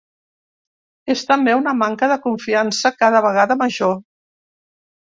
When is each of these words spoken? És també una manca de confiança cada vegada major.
És 1.15 1.21
també 1.33 1.55
una 1.59 1.75
manca 1.83 2.11
de 2.15 2.19
confiança 2.27 2.95
cada 3.05 3.25
vegada 3.29 3.61
major. 3.65 3.97